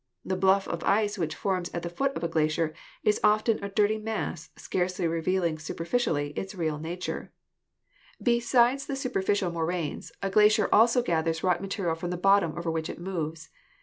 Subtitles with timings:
[0.25, 3.99] The bluff of ice which forms the foot of a glacier is often a dirty
[3.99, 7.31] mass, scarcely revealing superficially its real nature.
[8.17, 12.57] 146 GEOLOGY Besides the superficial moraines, a glacier also gathers rock material from the bottom
[12.57, 13.49] oyer which it moves.